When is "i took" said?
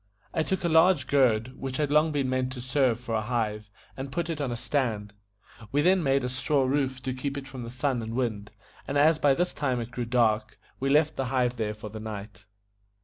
0.33-0.63